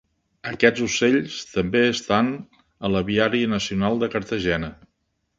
Aquests 0.51 0.83
ocells 0.85 1.35
també 1.49 1.83
estan 1.89 2.31
a 2.85 2.91
l'Aviari 2.93 3.43
Nacional 3.51 4.01
de 4.05 4.09
Cartagena. 4.15 4.71